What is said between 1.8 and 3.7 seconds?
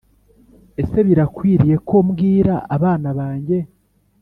ko mbwira abana banjye